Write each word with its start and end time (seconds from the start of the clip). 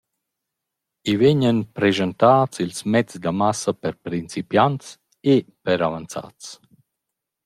I 1.11 1.13
vegnan 1.21 1.59
preschantats 1.75 2.55
ils 2.63 2.79
mezs 2.91 3.13
da 3.23 3.31
massa 3.41 3.71
per 3.81 3.93
principiants 4.05 4.85
e 5.33 5.35
per 5.63 5.77
avanzats. 5.87 6.45